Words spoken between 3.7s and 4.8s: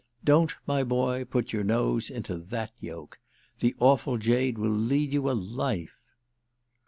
awful jade will